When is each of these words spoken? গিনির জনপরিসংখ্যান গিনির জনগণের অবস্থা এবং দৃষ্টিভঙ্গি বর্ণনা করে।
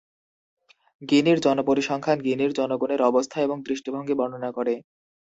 গিনির 1.01 1.39
জনপরিসংখ্যান 1.39 2.17
গিনির 2.21 2.51
জনগণের 2.53 3.01
অবস্থা 3.01 3.37
এবং 3.41 3.57
দৃষ্টিভঙ্গি 3.61 4.13
বর্ণনা 4.15 4.49
করে। 4.51 4.73